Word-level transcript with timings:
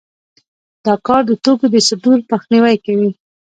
دا 0.85 0.93
کار 1.07 1.21
د 1.29 1.31
توکو 1.43 1.67
د 1.73 1.75
صدور 1.87 2.17
مخنیوی 2.31 2.75
کوي 2.85 3.09